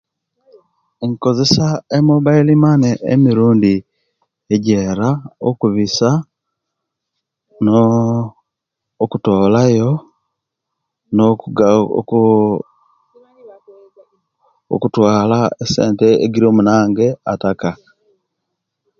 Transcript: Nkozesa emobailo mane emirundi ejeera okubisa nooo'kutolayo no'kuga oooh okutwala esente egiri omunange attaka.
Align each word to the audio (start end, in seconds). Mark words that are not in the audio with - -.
Nkozesa 1.07 1.67
emobailo 1.97 2.51
mane 2.63 2.91
emirundi 3.13 3.73
ejeera 4.53 5.09
okubisa 5.49 6.09
nooo'kutolayo 7.63 9.89
no'kuga 11.15 11.67
oooh 11.79 12.57
okutwala 14.73 15.39
esente 15.63 16.07
egiri 16.25 16.45
omunange 16.49 17.07
attaka. 17.31 17.71